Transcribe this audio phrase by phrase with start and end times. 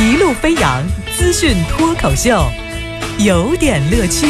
[0.00, 0.80] 一路飞扬
[1.16, 2.48] 资讯脱口秀，
[3.18, 4.26] 有点乐趣。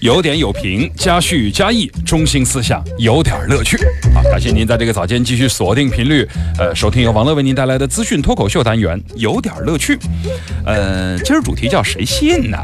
[0.00, 3.76] 有点有评，加叙加意，中心思想有点乐趣。
[4.14, 6.26] 好，感谢您在这个早间继续锁定频率，
[6.58, 9.98] 呃，收听由王乐为您带来的资讯脱口秀单元，有点乐趣。
[10.64, 12.56] 呃，今儿主题叫谁信呢？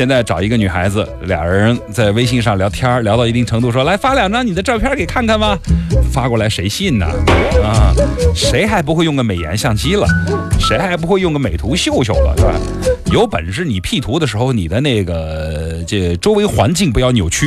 [0.00, 5.58] 现在找一个女孩子，俩人在微信上聊天，聊到一定程度，说来发两张你的照片给看看吧。
[6.10, 7.04] 发过来谁信呢？
[7.62, 7.92] 啊，
[8.34, 10.06] 谁还不会用个美颜相机了？
[10.58, 12.34] 谁还不会用个美图秀秀了？
[12.38, 12.54] 是吧？
[13.12, 17.46] 有本事你 P 图的时候，你的那个这周围环境不要扭曲。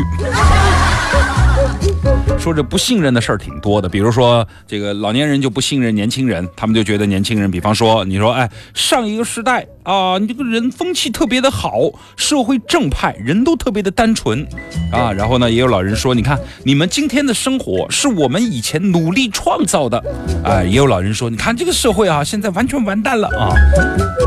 [2.43, 14.45] 说这不信任的事儿挺多的，比如说这个老年人就不信任年轻人，他们就觉得年轻人，比方说你说，哎，上一个时代啊，你这个人风气特别的好，社会正派，人都特别的单纯
[14.91, 15.09] 啊。
[15.13, 20.03] 然后呢，也有老人说，你看你们今天的生活是我们以前努力创造的，
[20.43, 23.55] 哎，也有老人说，你看这个社会啊，现在完全完蛋了啊。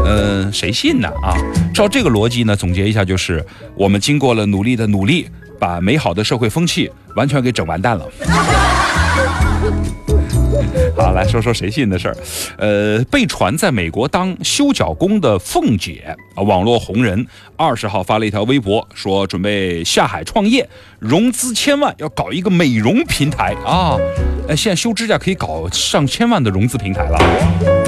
[0.06, 1.36] 嗯，谁信呢啊？
[1.74, 3.44] 照这个逻辑呢，总结一下就是，
[3.76, 5.28] 我们经过了努力的努力。
[5.58, 8.08] 把美好的社会风气完全给整完蛋了。
[10.96, 12.16] 好，来说说谁信的事儿。
[12.56, 23.98] 呃，被传在美国当修脚工的凤姐啊，网络红人，二十号发了一条微博，说准备下海创业，融资千万，要搞一个美容平台啊。
[24.48, 27.85] 哎，现在修指甲可以搞上千万的融资平台了。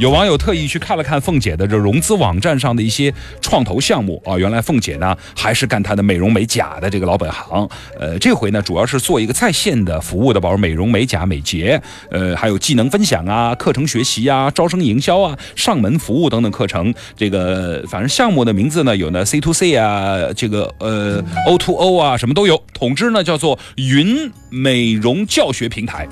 [0.00, 3.12] 有网友特意去看了看凤姐的这融资网站上的一些
[3.42, 16.94] 创投项目啊，原来凤姐呢还是干她的美容美甲的这个老本行，呃，这回呢主要是做一个在线的服务的，包括美容美甲美睫，呃，还有技能分享啊、课程学习啊、招生营销啊、上门服务等等课程。
[17.14, 22.62] 这个反正项目的名字呢有呢 C to C 啊，这个呃 O to O 啊，什么都有。
[22.72, 26.08] 统之呢叫做云美容教学平台。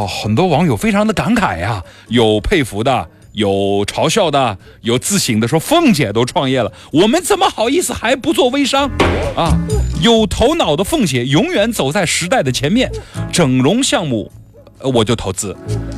[0.00, 8.90] 哦，很多网友非常的感慨呀，有佩服的，有嘲笑的，有自省的，说凤姐都创业了，我们怎么好意思还不做微商
[9.36, 9.52] 啊？
[10.00, 12.90] 有头脑的凤姐永远走在时代的前面，
[13.30, 14.32] 整容项目，
[14.78, 15.54] 我就投资；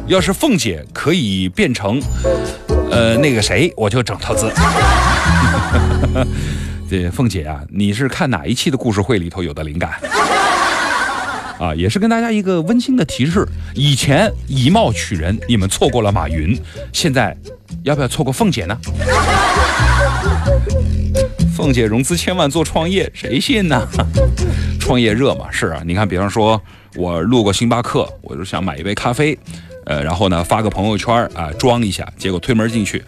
[0.08, 2.02] 要是凤姐可以变成，
[2.90, 4.50] 呃，那个谁，我就整投资。
[6.90, 9.92] 这凤姐啊，你是看哪一期的故事会里头有的灵感？
[11.62, 13.46] 啊，也是跟大家一个温馨的提示：
[13.76, 16.58] 以前以貌取人，你们错过了马云，
[16.92, 17.36] 现在
[17.84, 18.76] 要不要错过凤姐呢？
[21.54, 23.86] 凤姐融资千万做创业，谁信呢？
[24.80, 25.80] 创业热嘛，是啊。
[25.86, 26.60] 你看，比方说
[26.96, 29.38] 我路过星巴克，我就想买一杯咖啡，
[29.86, 33.00] 呃，然后呢发个朋友圈啊装一下，结果推门进去。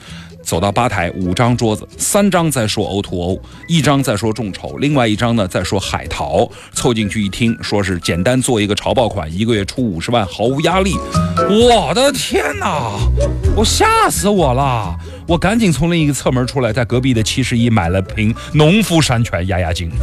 [0.45, 6.49] 走到吧台，五张桌子，三张在说 O to O，一张在说众筹，另外一张呢在说海淘。
[6.73, 10.95] 凑进去一听，说是简单做一个潮爆款，一个月出五十万，毫无压力。
[11.49, 12.93] 我的天哪，
[13.57, 14.95] 我吓死我了！
[15.27, 19.91] 我赶紧从另一个侧门出来，在隔壁的七十一买了瓶农夫山泉压压惊。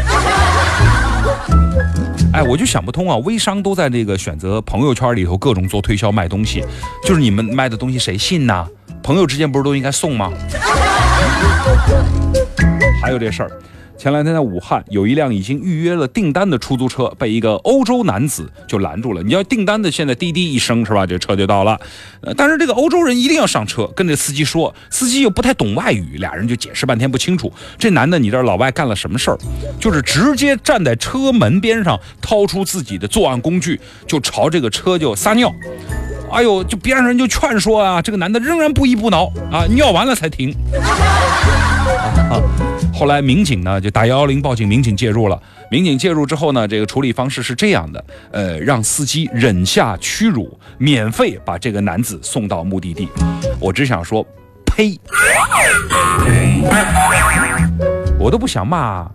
[2.34, 6.64] 哎，我就想不通啊，微商都在那个选择朋友圈里头各种做推销卖东西，
[7.06, 8.68] 就是你们卖的东西谁信呢？
[9.04, 10.32] 朋友之间不是都应该送吗？
[13.02, 13.52] 还有这事儿，
[13.98, 19.24] 前两天在武汉有一辆已经预约了订单的出租车被一个欧洲男子就拦住了。
[19.24, 21.06] 你要订单的，现在滴滴一声是吧？
[21.06, 21.80] 这车就到了。
[22.38, 27.52] 但是这个欧洲人一定要上车，跟这司机说，司机又不太懂外语，俩人就解释半天不清楚。
[27.80, 29.38] 这男的，你知道老外干了什么事儿？
[29.80, 35.52] 就是直接站在车门边上，掏出自己的作案工具，就朝这个车就撒尿。
[36.32, 40.56] 哎呦，就边上人就劝说啊，这个男的仍然不依不挠啊，尿完了才停。
[42.30, 42.42] 啊
[42.94, 45.42] 后来民警呢就打幺幺零报警，民警介入了。
[45.72, 53.08] 民警介入之后呢，这个处理方式是这样的，呃，让司机忍下屈辱，免费把这个男子送到目的地。
[53.60, 54.26] 我只想说，
[54.66, 55.00] 呸！
[58.20, 59.10] 我都不想骂。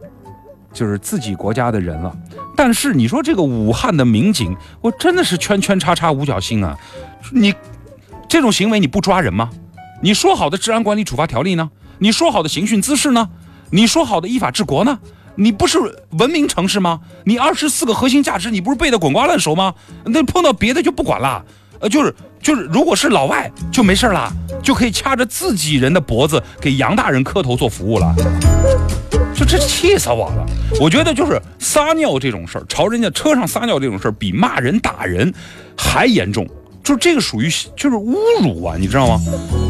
[0.72, 2.14] 就是自己国家的人了，
[2.56, 6.76] 但是你说这个武汉的民警，我真的是圈圈叉叉五角星啊！
[7.30, 7.54] 你
[8.28, 9.50] 这种行为你不抓人吗？
[10.02, 11.70] 你说好的治安管理处罚条例呢？
[11.98, 13.28] 你说好的刑讯滋事呢？
[13.70, 14.98] 你说好的依法治国呢？
[15.34, 15.78] 你不是
[16.12, 17.00] 文明城市吗？
[17.24, 19.74] 你二十四个核心价值你不是背得滚瓜烂熟吗？
[20.04, 21.44] 那碰到别的就不管了，
[21.80, 24.32] 呃，就是就是，如果是老外就没事了，
[24.62, 28.14] 就可以掐着自己人的脖子给杨大人磕头做服务了。
[29.36, 30.46] 就这气死我了！
[30.80, 35.32] 我觉得就是撒尿这种事儿，朝人家车上撒尿这种事儿，比骂人打人
[35.76, 36.48] 还严重。
[36.82, 39.20] 就这个属于就是侮辱啊，你知道吗？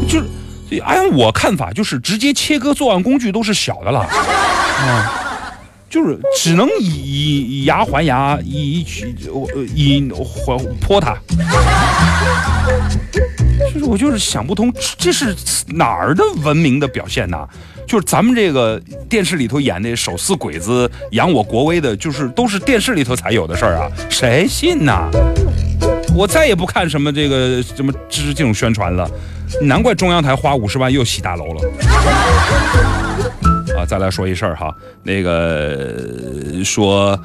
[0.07, 3.99] 就是按我看法，就是直接切割作案工具都是小的了。
[3.99, 5.59] 啊，
[5.89, 8.85] 就是只能以以牙还牙，以
[9.75, 11.17] 以以还泼他。
[13.73, 15.35] 就是我就是想不通，这是
[15.67, 17.45] 哪儿的文明的表现呐？
[17.87, 18.79] 就是咱们这个
[19.09, 25.09] 电视里头演那手撕鬼子、扬我国威的，就是都是电视里头才有的事儿啊，谁信呐？
[26.13, 29.09] 我再也不看什么这个什么知识这种宣传了，
[29.61, 31.61] 难怪中央台花五十万又洗大楼了。
[33.77, 35.95] 啊，再来说一事儿哈，那个
[36.63, 37.17] 说。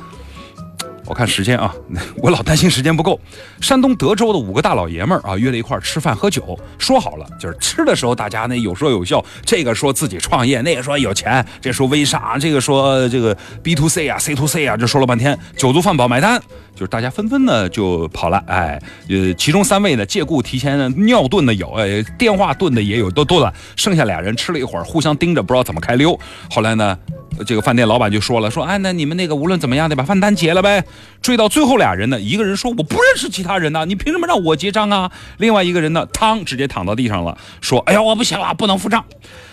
[1.04, 1.74] 我看时间啊，
[2.22, 3.18] 我老担心时间不够。
[3.60, 16.40] 山东德州的五个大老爷们儿啊，约了一块儿吃饭喝酒，说好了就是吃的时候大家那有说有笑，这个说自己创业，那个说有钱，这说微商，这个说这个 B to C 啊，C to C 啊，这说了半天，酒足饭饱买单，
[16.74, 26.18] 就是大家纷纷呢就跑了，哎，呃，其中三位呢借故提前尿遁的有，哎，电话遁的也有，都多了，剩下俩人吃了一会儿，互相盯着，不知道怎么开溜。
[26.48, 26.96] 后来呢？
[27.46, 30.84] 这个饭店老板就说了，说哎，那你们那个无论怎么样得把饭单结了呗。
[31.20, 35.10] 追到最后俩人呢，一个人说我不认识其他人呢，你凭什么让我结账啊？
[35.38, 39.04] 另外一个人呢，汤直接躺到地上了，说哎呀，我不行了，不能付账。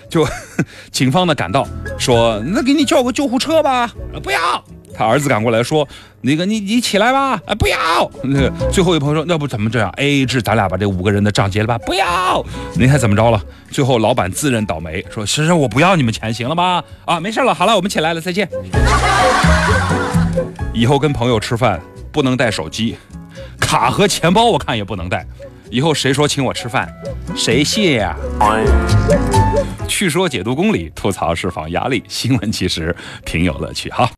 [0.10, 0.28] 就
[0.92, 1.68] 警方呢赶到，
[2.00, 3.92] 说那给你叫个救护车吧，
[4.24, 4.64] 不要。
[4.94, 5.88] 他儿子赶过来说
[6.22, 8.10] ：“那个你你起来吧，啊不要。
[8.24, 12.44] ”那个最后一朋友说：“要不怎么这样？A A 制，咱俩把这五个人的账结了吧？”不要。
[12.76, 13.42] 您看怎么着了？
[13.72, 16.84] 最后老板自认倒霉，说：“先生我不要你们钱，行了吧？
[17.06, 18.48] 啊，没事了，好了，我们起来了，再见。
[20.74, 21.80] 以后跟朋友吃饭
[22.12, 22.96] 不能带手机，
[23.60, 25.26] 卡和钱包我看也不能带。
[25.72, 26.92] 以后谁说请我吃饭，
[27.36, 28.16] 谁谢呀？”
[29.88, 32.96] 去说解读公理，吐槽释放压力，新闻其实
[33.26, 34.08] 挺有乐趣哈。